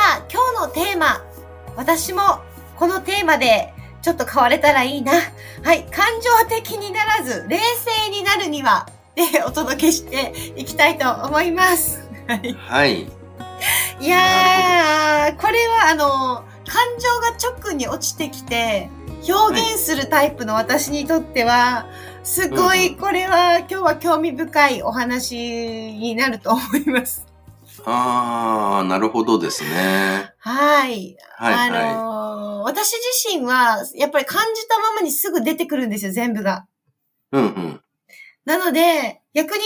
[0.00, 1.24] あ今日のテーマ
[1.76, 2.22] 私も
[2.76, 3.72] このテーマで
[4.02, 5.12] ちょっと変われたらいいな。
[5.62, 5.84] はい。
[5.90, 12.00] 感情的にならず、冷静になるには、で、お届けしていきたいと思います。
[12.26, 12.52] はい。
[12.54, 13.02] はい。
[14.00, 18.88] いやー、これはあの、感情が直に落ちてきて、
[19.28, 21.86] 表現するタイプの私にとっては、
[22.22, 27.29] すごうんい、これは今日は興味深いお話になると思います。
[27.84, 30.32] あー、なるほどですね。
[30.38, 31.16] はい。
[31.36, 36.66] はい、あはのー私自身は、やっぱり感じたままにすぐ出てくるんですよ、全部が。
[37.32, 37.36] い。
[37.36, 37.80] うんうん。
[38.44, 39.62] なので、逆に、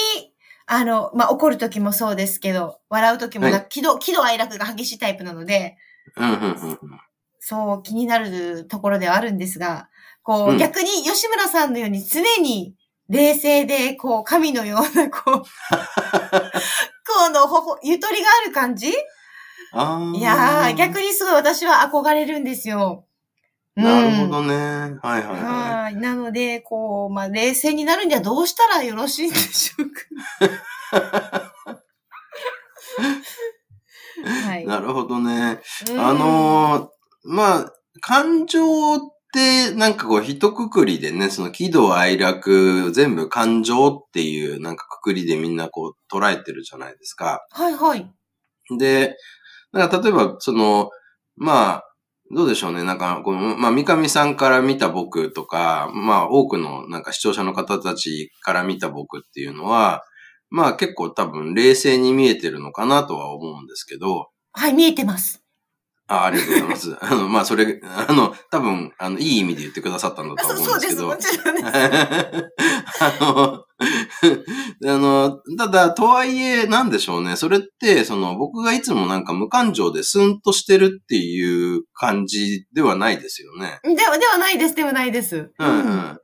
[0.67, 5.77] あの、まあ、怒る時もそうですけど、笑う時もな、は喜怒、喜怒哀楽が激しいタイプなので、
[6.17, 6.79] うんうんうんうん。
[7.41, 9.89] そう気になるところではあるんですが、
[10.23, 12.75] こう、うん逆に吉村さんのように常に
[13.09, 15.43] 冷静で、こう、神のような、こう、
[17.17, 18.93] このほほ、ゆとりがある感じ？
[19.73, 20.17] あー。
[20.19, 23.07] いやー、逆にすごい私は憧れるんですよ。
[23.77, 24.55] なるほうんどね。
[24.55, 25.97] はいはいははい。
[25.97, 31.53] なので、こう、まあ、冷静になるにはどうしたらよろしいんでしょうか。
[34.49, 34.67] はいい。。
[34.67, 35.61] なるほどね。
[35.91, 36.89] うんあのー、
[37.25, 39.14] まあ、感情って、
[39.75, 47.47] なんかこう、一括りでね、その喜怒哀楽、全部感情っていう、なんかくくりでみんなこう、捉えてるじゃないですか。
[47.51, 48.11] はいはい。
[48.79, 49.17] で、
[49.73, 50.91] なんか例えば、その、
[51.37, 51.85] まあ、
[52.35, 52.85] どうでしょうね。
[52.85, 60.05] なんか、この、まあ、三上さんから見た僕とか、まあ、多くの、なんか視聴者の方たちから見た僕っていうのは、
[60.51, 65.44] まあ、結構多分冷静に見えてるのかなとは思うんですけど、はい、見えてます。
[66.07, 66.97] あありがとうございます。
[67.01, 71.03] あの、まあ、それ、あの、多分、あの、いい意味で言ってくださったんだあとそうそうです。
[71.03, 71.53] 思うんですけど。
[71.53, 71.79] もちろんで
[72.41, 72.51] す。
[73.01, 73.65] あの、
[74.87, 77.37] あの、ただ、とはいえ、なんでしょうね。
[77.37, 83.81] それって、その、僕がいつもなんか無感情でスンとしてるっていう感じではないですよね。
[83.83, 84.75] では、ではないです。
[84.75, 85.53] ではないです。
[85.59, 86.19] うん、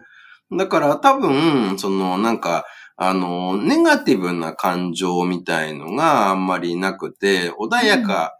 [0.50, 0.58] うん。
[0.58, 2.64] だから多分、その、なんか、
[2.96, 8.34] あの、ネガティブな感情みたいのがあんまりなくて、穏やか、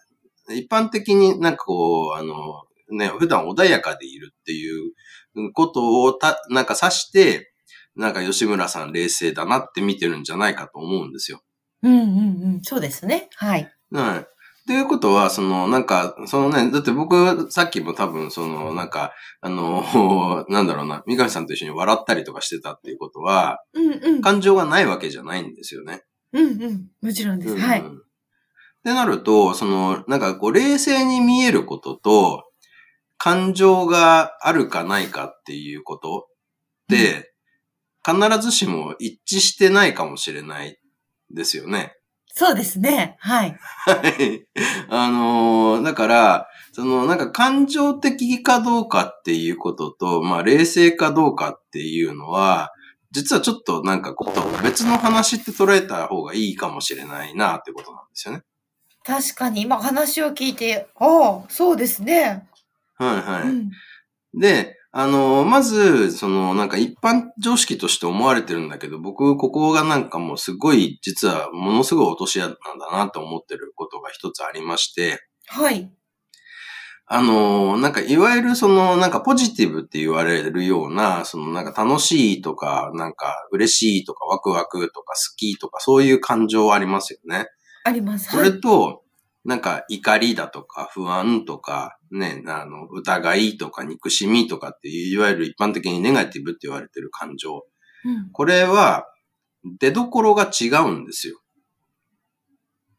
[0.55, 2.63] 一般的になんかこう、あの、
[2.93, 4.93] ね、普段穏やかでいるっていう
[5.53, 7.53] ことをた、なんか指して、
[7.97, 11.43] なんか吉村さん冷静だなって見てるんじゃないかと思うんですよ。
[11.83, 12.09] うんうん
[12.43, 12.61] うん。
[12.63, 13.29] そうですね。
[13.37, 13.73] はい。
[13.93, 14.19] はい。
[14.21, 14.23] っ
[14.67, 24.21] ていうことは、その、なんか、そのね、だって僕、さっきも多分、その、なんか、あの、 なんだろうな、三上さんと一緒に笑ったりとかしてたっていうことは、うんうん。
[24.21, 26.03] 感情がないわけじゃないんですよね。
[26.33, 26.89] うんうん。
[27.03, 27.55] もちろんです。
[27.55, 27.85] うんはい。
[28.81, 32.45] ってなると、その、なんかこう、冷静に見えることと、
[33.19, 36.29] 感情があるかないかっていうこと
[36.85, 37.35] って、
[38.05, 40.79] 必ずしも一致してないかもしれない
[41.31, 41.95] ですよね。
[42.33, 43.17] そうですね。
[43.19, 43.59] はい。
[43.59, 44.47] はい。
[44.89, 52.73] あのーだから、その、なんか感情的かどうかっていうことと、まあ、冷静かどうかっていうのは、
[53.11, 58.43] 実はちょっとなんかこう、別の話って捉えた方がいいかもしれないなってことなんですよね。
[59.05, 62.49] 確かに、今話を聞いて、ああ、そうですね。
[62.97, 63.49] はいはい。
[63.49, 63.71] うん。
[64.39, 75.91] で、あのーまず、その、なんか一般常識として思われてるんだけど、僕、ここがなんかもうすごい、実はものすごい落とし穴なんだなと思ってることが一つありまして、はい。
[77.13, 87.47] あのーなんかいわゆるその、なんかポジティブって言われるような、そのなんか楽しいとか、なんか嬉しいとかワクワクとか好きとかそういう感情ありますよね。
[87.85, 88.31] あります。
[88.31, 89.03] それと、
[89.45, 97.65] なんか怒りだとか不安とか、ね、あの、疑いとか憎しみとかっていう、いわゆる一般的にネガティブって言われてる感情。
[98.05, 98.31] うん。
[98.33, 99.07] これは、
[99.79, 101.41] 出所が違うんですよ。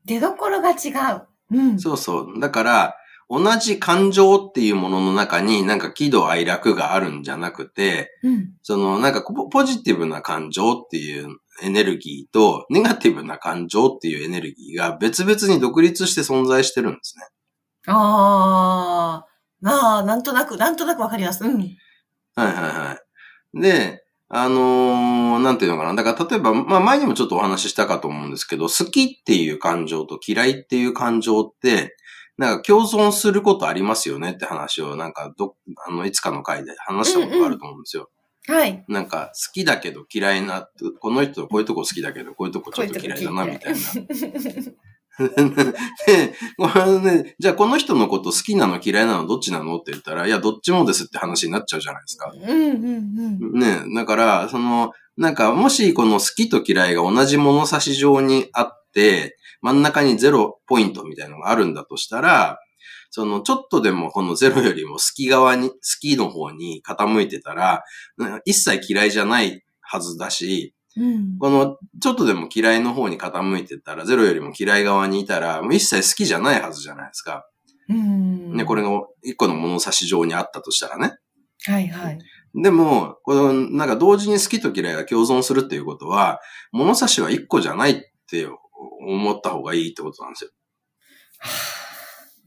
[0.06, 1.28] 出所が違う。
[1.52, 1.80] うん。
[1.80, 2.40] そうそう。
[2.40, 2.96] だから、
[3.34, 8.50] 同じ感情っていうものの中になんか喜怒哀楽があるんじゃなくて、うん。
[8.62, 17.24] そのなんかポポジティブな感情っていうエネルギーと、ネガティブな感情っていうエネルギーが別々に独立して存在してるんですね。
[17.88, 19.28] ああ、
[19.62, 21.46] まあ、なんとなく、なんとなくわかります。
[21.46, 21.58] うん。
[21.58, 21.68] はい
[22.38, 23.00] はいは
[23.54, 23.62] い。
[23.62, 25.94] で、あのーなんていうのかな。
[25.94, 31.96] だから例えば、まあ前にもちょっとお話ししたかと思うんですけど、好きっていう感情と嫌いっていう感情って、
[32.42, 35.56] なんか共存することありますよねって話を、なんかど、
[35.88, 38.10] あの、いつかの回で話したことがあると思うんですよ。
[38.48, 38.84] はい。
[38.88, 40.68] なんか、好きだけど嫌いな、
[41.00, 43.80] この人こういうとこ好きだけど、こういうとこちょっと嫌いだな、みたいな。
[46.08, 52.32] で、これね、じゃあこの人のこと好きなの嫌いなのどっちなのって言ったら、いや、どっちもですって話になっちゃうじゃないですか。
[52.34, 53.60] うんうんうん。
[53.60, 62.60] ね、だから、その、なんか、もしこの好きと嫌いが同じ物差し上にあって、真ん中にゼロポイントみたいなのがあるんだとしたら、
[63.12, 67.84] その、ちょっとでもこのゼロよりも好き側に、好きの方に傾いてたら、
[68.18, 77.46] うん一切嫌いじゃないはずだし、うんこの、ちょっとでも嫌いの方に傾いてたら、ゼロよりも嫌い側にいたら、もう一切好きじゃないはずじゃないですか。
[77.90, 78.90] うんね、これが
[79.22, 81.18] 一個の物差し上にあったとしたらね。
[81.66, 82.20] はいはい。
[82.56, 86.40] でも、この、なんか同時に好きと嫌いが共存するっていうことは、
[86.72, 87.96] 物差しは一個じゃないっ
[88.30, 88.48] て
[89.02, 90.52] 思った方がいいってことなんですよ。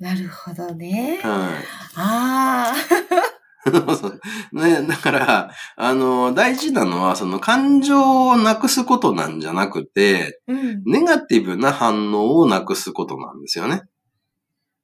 [0.01, 1.21] なるほどね。
[1.23, 1.61] は
[1.97, 2.77] ああ。
[2.77, 3.35] い。
[4.53, 10.83] ね、だから、あの、大事なのは、その感情をなくすことなんじゃなくて、うん。
[10.85, 13.83] ネガティブな反応をなくすことなんですよね。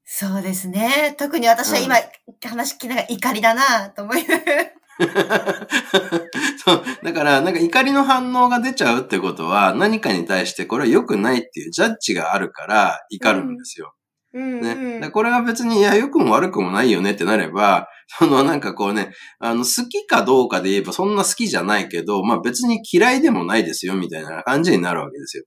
[0.04, 1.14] そうですね。
[1.18, 1.96] 特に私は今、
[2.44, 4.79] 話聞きながら怒りだなと思いながら。
[6.64, 6.82] そう。
[7.02, 13.94] だから、なんか怒りの反応が出ちゃうってことは、何かに対してこれは良くないっていうジャッジがあるから怒るんですよ。
[14.32, 14.70] うんね。
[14.72, 17.88] うんだからこれは別に、いや、良くも悪くもないよねってなれば、
[18.18, 25.44] そのなんかこうね、あの、好きかどうかで言えばそんな好きじゃないけど、まあ別に嫌いでもないですよみたいな感じになるわけですよ。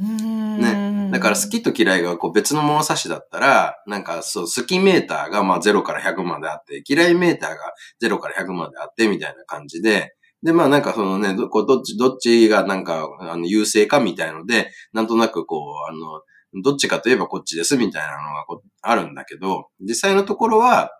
[0.00, 7.56] うんねだから好きと嫌いがこう別の物差しだったら、なんかそう、好きメーターがまあ0から100まであって、嫌いメーターが
[8.00, 20.90] 0から100まであってみたいな感じで、で、まあなんかそのね、どこうどっち、どっちがなんか、あの、優勢かみたいので、なんとなくこう、あの、どっちかといえばこっちですみたいなのがこうあるんだけど、実際のところは、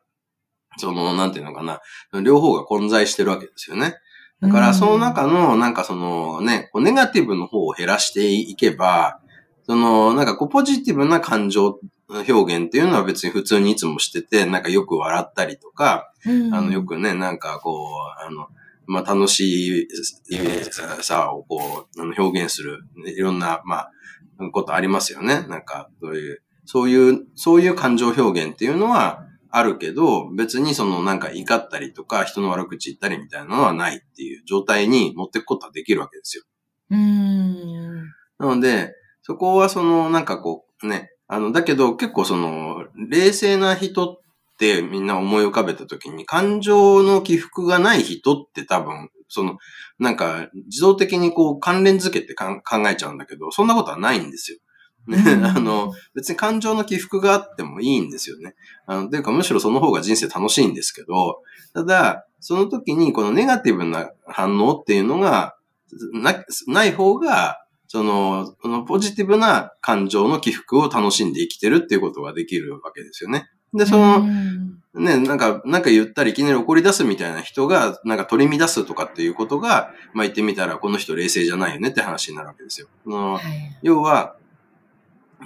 [0.78, 1.80] その、なんていうのかな、
[2.22, 3.94] 両方が混在してるわけですよね。
[4.42, 9.20] だから、その中の、なんかそのね、こうネガティブの方を減らしていけば、
[9.64, 11.78] その、なんかこう、ポジティブな感情
[12.08, 17.86] 表現っていうのは別に普通にいつもしてて、なんかよく笑ったりとか、うんあの、よくね、なんかこ
[18.20, 18.48] う、あの、
[18.86, 19.88] まあ、楽しい
[21.02, 22.80] さをこう、あの表現する、
[23.16, 23.90] いろんな、まあ、
[24.52, 25.46] ことありますよね。
[25.48, 36.44] なんか、そういう、そういう、そういう感情表現っていうのはあるけど、別にそのなんか怒ったりとか、人の悪口言ったりみたいなのはないっていう状態に持っていくことはできるわけですよ。
[36.90, 38.02] うん。
[38.38, 44.20] なので、そこはその、なんかこう、ね、あの、だけど結構その、冷静な人っ
[44.58, 49.58] てみんな思い浮かべたときに、感情の起伏がない人って多分、その、
[49.98, 54.58] なんか、自動的にこう関連づけて考えちゃうんだけど、そんなことはないんですよ。
[55.06, 58.54] ね、うん あの、別に感情の起伏があってもいいんですよね。
[58.86, 61.40] あの、というかむしろその方が人生楽しいんですけど、
[61.74, 65.56] ただ、その時にこのネガティブな反応っていうのが、
[66.12, 67.58] な、ない方が、
[67.88, 73.50] その、そのポジティブな感情の起伏を楽しんで生きてるっていうことができるわけですよね。
[73.74, 82.88] で、その、うんね、なんか、なんか言ったらいきなり怒り出すみたいな人が、なんか取り乱すとかっていうことが、まあ言ってみたら、この人冷静じゃないよねって話になるわけですよ。
[83.06, 84.36] はい要は、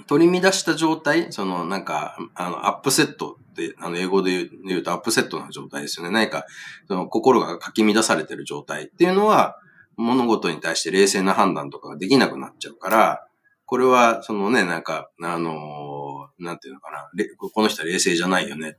[0.05, 6.11] 取り乱した状態、その、なんか、あの、アップセットって、あの、英語で言う言うとアップセットな状態ですよね。
[6.11, 6.45] 何か、
[6.87, 9.57] その、心がかき乱されてる状態っていうのは、
[9.95, 13.27] 物事に対して冷静な判断とかができなくなっちゃうから、
[13.65, 16.07] これは、そのね、なんか、あのー
[16.39, 17.09] なんていうのかな、
[17.51, 18.77] この人は冷静じゃないよね。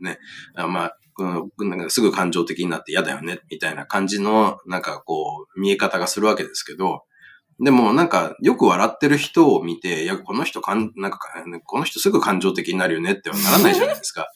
[0.00, 0.18] あのね、
[0.54, 7.04] あまあ、このなんかすぐ感情的になって嫌だよね、みたいな感じの、なんかこう、見え方がするわけですけど、
[7.62, 11.18] でもなんか、よく笑ってる人を見て、いや、この人かん、なんか、
[11.66, 14.28] この人すぐ感情的になるよねってはならないじゃないですか。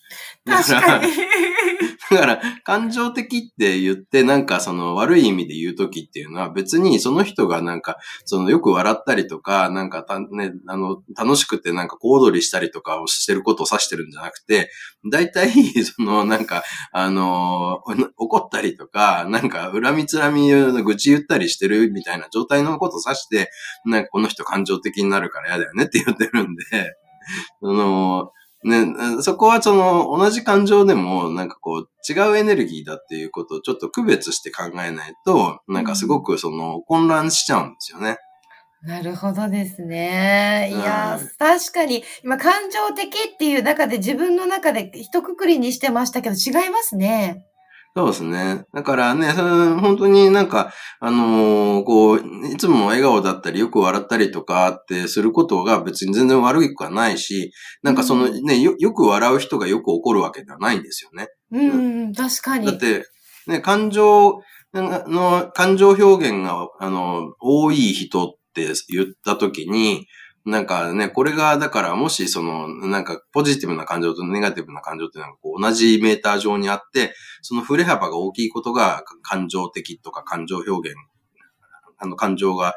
[0.45, 1.13] だ 確かに。
[2.11, 14.71] だから、感情的って言って、なんかその悪い意味で言うときっていうのは別にその人がなんか、そのよく笑ったりとか、なんかたね、あの、楽しくてなんか小躍りしたりとかをしてることを指してるんじゃなくて、
[15.11, 15.51] 大体、
[15.85, 16.63] そのなんか、
[16.93, 17.81] あの、
[18.19, 23.51] 怒ったりとか、なんか恨みつらみの愚痴言ったりしてるみたいな状態のことを指して、
[23.85, 26.65] なんかこの人感情的になるから嫌だよねって言ってるんで、
[27.61, 28.31] その、
[28.65, 38.19] ね、そこはその同じ感情でもなんかこう違うエネルギーだっていうことをちょっと区別して考えないと、なんかすごくその混乱しちゃうんですよね。
[38.85, 40.69] なるほどですね。
[40.71, 47.47] いやうん、確かに、今、感情的っていう中で自分の中で一括りにしてましたけど、違いますね。
[47.97, 48.65] そうですね。
[48.75, 52.21] だからね、本当になんか、あのーこう、
[52.53, 57.53] いつも笑顔だったり、よく笑ったりとかってすることが別に全然悪いくはないし、
[57.85, 61.29] なんかそのね、よ、よく笑う人がよく怒るわけではないんですよね。
[61.53, 62.67] うん、うん、確かに。
[62.67, 63.05] だって、
[63.47, 64.41] ね、感情
[64.75, 70.07] の、感情表現が、あの、多い人って言ったときに、
[70.45, 80.99] なんかね、これが、だから、もし、その、なんか、ポジティブな感情とネガティブな感情っていうのが、こう、同じメーター上にあって、その振れ幅が大きいことが、感情的とか感情表現、
[81.97, 82.75] あの、感情が、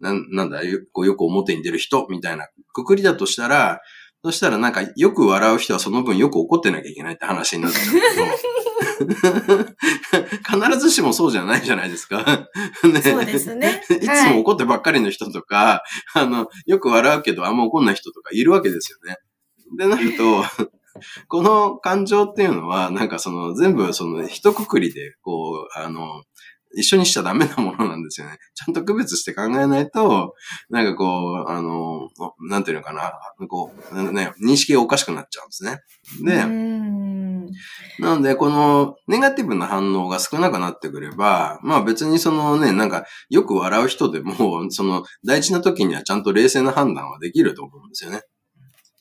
[0.00, 3.82] なんなんだ、よく表に出る人、みたいな、くくりだとしたら、
[4.22, 9.14] そしたらなんか、よく笑う人はその分よく怒ってなきゃいけないって話になっちゃうけ
[9.64, 9.76] ど、
[10.68, 12.48] 必ずしもそうじゃないじゃないですか。
[12.84, 15.82] ねそうですねいつも怒ってばっかりの人とか、
[16.14, 19.16] あの、よく笑うけどあんま怒んない人とかいるわけですよね。
[19.78, 20.44] でなると、
[21.28, 26.24] この感情っていうのは、なんかその全部その一括りで、こう、あの、
[26.76, 28.38] 一緒にしちゃダメなものなんですよね。
[28.54, 30.34] ちゃんと区別して考えないと、
[30.68, 32.08] なんかこう、あの、
[32.48, 33.12] なんていうのかな、
[33.48, 35.80] こう、ね、認識がおかしくなっちゃうんですね。
[36.24, 37.00] で、うん。
[37.98, 48.22] なので、このネガティブな反応が少なくなってくれば、まあ別にそのね、なんかよく笑う人でも、 その大事な時にはちゃんと冷静な判断はできると思うんですよね。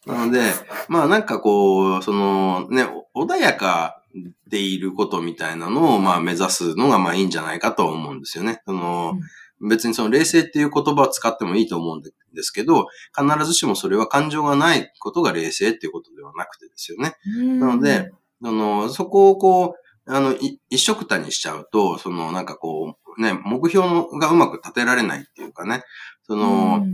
[0.05, 0.41] なので、
[0.87, 3.98] まあなんかこう、そのね、穏やか
[4.47, 8.61] でいることみたいなのをまあ目指すのがまあいいんじゃないかと思うんですよね。
[8.65, 9.13] その、
[9.61, 12.11] 別にその冷静っていう言葉を使ってもいいと思うんで
[12.43, 12.87] すけど、
[13.17, 17.15] 必ずしもそれは感情がないことが冷静っていうことではなくてですよね。
[17.59, 18.11] なので、
[18.43, 19.75] あの、そこをこ
[20.07, 23.85] う、あの、い一緒くたにしちゃうと、その、なんかこう、ね、目標
[24.19, 25.83] がうまく立てられないっていうかね、
[26.23, 26.85] その、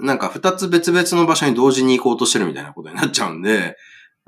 [0.00, 3.76] なんか二つ別々の場所に同時に行こうとしてるみたいなことになっちゃうんで、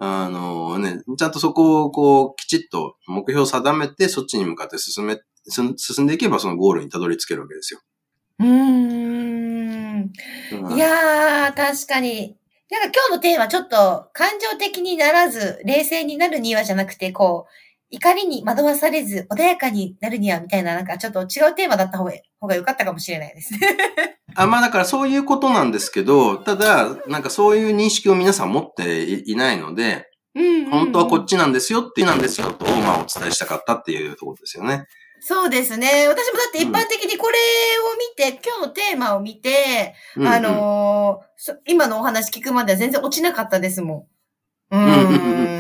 [0.02, 7.80] あのね、ちゃんとそこをこう、きちっと目標を定めて、そっちに向かって進め、進進んでいけばそのゴールにたどり着けるわけですよ。
[8.38, 10.11] うーん。
[10.75, 12.38] いやー、確かに。
[12.71, 17.52] なんか今日のテーマちょっと感情的にならず、冷静になるにはじゃなくて、こう、
[17.90, 23.61] 怒りに惑わされず、穏やかになるにはみたいな、なんかちょっと違うテーマだった方が方が良かったかもしれないですね。
[24.35, 34.87] あ、まあだからそういうことなんですけど、ただ、なんかそういう認識を皆さん持っていないので、うんうんうん本当はこっちなんですよってなんですよと、まあお伝えしたかったっていうところですよね。
[35.20, 36.06] そうですね。
[36.06, 37.38] 私もだって一般的にこれ
[37.92, 44.09] を見て、今日のテーマを見て、うんうんあのーそ今のお話聞くまでは全然落ちなかったですも
[44.70, 44.76] ん。
[44.76, 45.60] ううんうんーん。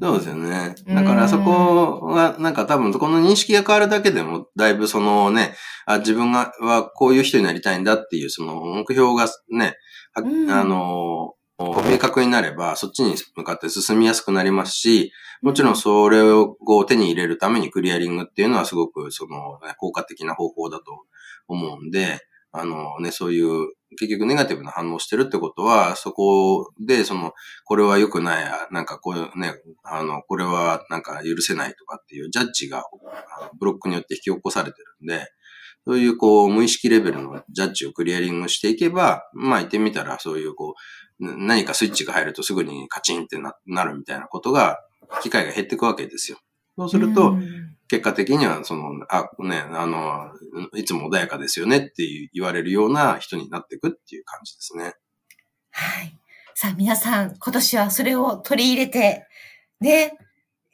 [0.00, 0.74] そうですよね。
[0.86, 5.54] だからそこは、なんか多分この認識が変わるだけでも、だいぶそのね、
[5.86, 9.76] あ自分がはこういう人になりたいんだっていうその目標がね、
[10.14, 10.20] あ
[10.64, 15.12] の、明確になれば、そっちに向かって進みやすくなりますし、
[15.42, 20.84] もちろんそれをこう手に入れるためにクリアリングっていうのはすごくそのね効果的な方法だと
[21.48, 22.20] 思うんで、
[22.52, 27.32] あのね、そういう結局ネガティブな反応してるってことは、そこでその、
[27.64, 32.84] これは良くない、なんかこうね、あの、これはなんか許せないとかっていうジャッジが
[33.58, 35.30] ブロックによって引き起こされてるんで、
[35.86, 40.74] そういうこう無意識レベルのジャッジをクリアリングしていけば、まあ言ってみたらそういうこ
[41.18, 44.78] う、何かスイッチが入るとすぐにカチンってななるみたいなことが、
[45.22, 46.38] 機会が減っていくわけですよ。
[46.78, 50.30] そうすると、うん結果的には、その、あ、ね、あの、
[50.74, 52.04] いつも穏やかですよねって
[52.34, 54.94] 言われるような人になっていくっていう感じですね。
[55.70, 56.14] はい。
[56.54, 59.26] さあ、皆さん、今年はそれを取り入れて、
[59.80, 60.18] ね、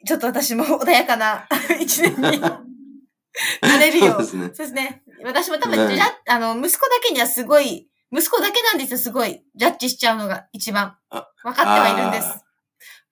[0.05, 1.47] ちょっと私も穏やかな
[1.79, 4.13] 一年に なれるよ。
[4.13, 4.41] そうですね。
[4.41, 5.03] そうですね。
[5.23, 9.41] 私も多分、はいジャッあの、息子だけにはすごい、息子だけなんですよ、すごい。
[9.55, 10.97] ジャッジしちゃうのが一番。
[11.11, 12.43] あ分かってはいるんです。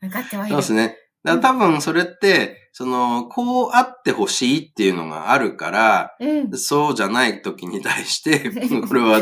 [0.02, 0.52] 分かってはいる。
[0.52, 0.98] そうですね。
[1.24, 6.58] だから多分それって、その、こうあってほしいっていうのがあるから、うん。
[6.58, 8.50] そうじゃない時に対して、
[8.88, 9.22] これは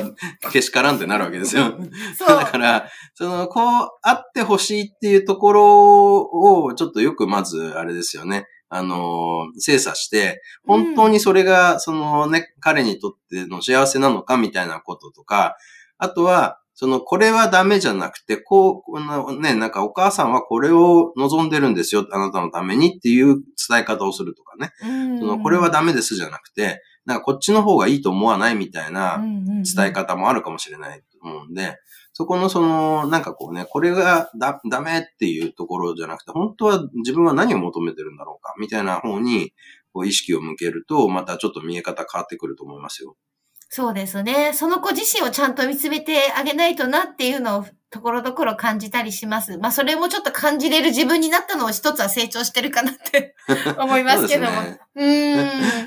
[0.51, 1.77] けしからんってなるわけですよ。
[2.17, 2.46] だ。
[2.46, 6.22] から、その、こうあってほしいっていうところ
[6.63, 8.46] を、ちょっとよくまず、あれですよね。
[8.70, 15.58] あの、精査して、本当にそれが、そのね、彼にとっての幸せなのかみたいなこととか、
[15.98, 23.36] あとは、その、これはダメじゃなくて、こう、このね、なんかお母さんはこれを望んでるんですよ、あなたのためにっていう
[23.70, 24.72] 伝え方をするとかね。
[24.84, 31.78] うんその、これはダメですじゃなくて、なんかこっちの方がいいと思わないみたいな、伝え方もあるかもしれないと思うんで、
[32.14, 39.54] そこのその、なんかこうね、これがだ、ダメっていうところじゃなくて、本当は自分は何を求めてるんだろうか、みたいな方に、
[39.94, 43.18] こう意識を向けると、またちょっと見え方変わってくると思いますよ。
[43.74, 44.51] そうですね。
[44.54, 49.58] その子自身をちゃんと見つめてあげないとなっていうのをところどころ感じたりします。
[49.60, 53.34] まあ、それもちょっと感じれる自分になったのを一つは成長してるかなって
[53.80, 54.51] 思いますけども。
[54.51, 54.62] そ
[54.96, 55.38] うねん。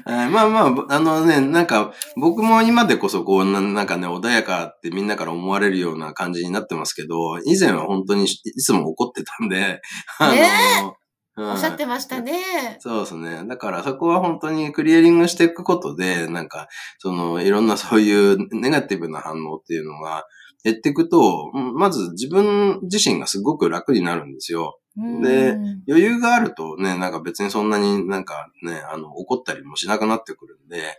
[0.07, 8.29] はいまあまあ、あのね、なんか、僕も今でこそこうな、なんかね、穏やかってみんなから思われるような感じになってますけど、以前は本当にい
[8.63, 9.83] つも怒ってたんで、
[10.19, 10.95] あの、ね
[11.37, 12.77] うんおっしゃってましたね。
[12.79, 13.45] そうですね。
[13.47, 20.27] だからそこは本当にクリアリングしていくことで、なんか、その、いろんなそういうネガティブな反応っていうのが
[20.63, 24.79] 減っていくと、うんまず自分自身がすごく楽になるんですよ。
[24.97, 30.97] でうん余裕があるとね、なんか別にそんなになんかね、あの、怒ったりもしなくなってくるんで、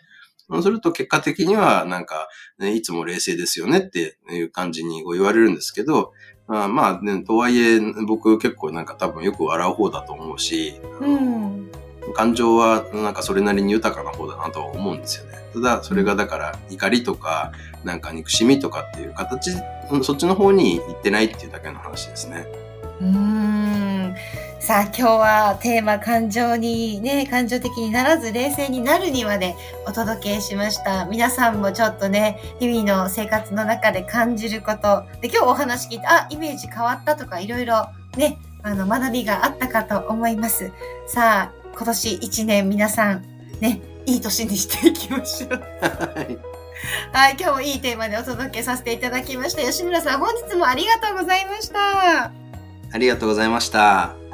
[0.50, 2.28] そうすると結果的にはなんか、
[2.60, 6.14] ね、いつも冷静ですよねっていう感じに言われるんですけど、
[6.48, 11.72] まあまあね、とはいえ僕結構なんか多分よく笑う方だと思うし、うん。
[12.14, 15.38] 感情はなんかそれなりに豊かな方だなとは思うんですよね。
[15.54, 17.52] ただ、それがだから怒りとか、
[17.84, 19.52] なんか憎しみとかっていう形、
[19.92, 22.46] うんそっちの方に行ってないっていうだけの話ですね。
[23.02, 23.65] うーん。
[24.66, 29.56] さあ、今日はテーマ感情にね、感情的にならず冷静になるにまで
[29.86, 31.06] お届けしました。
[31.06, 35.04] 皆さんもちょっとね、日々の生活の中で感じること。
[35.22, 40.72] で、今日お話聞いて、あ、イメージ変わったとか、いろいろね、あの、学びがあったかと思います。
[41.06, 43.24] さあ、今年一年皆さん、
[43.60, 45.50] ね、いい年にしていきましょう。
[45.52, 46.40] はい
[47.14, 49.62] はい、今日もいいテーマでお届けさせていただきました。
[49.62, 52.32] 吉村さん、本日もありがとうございました。
[52.92, 54.25] ありがとうございました。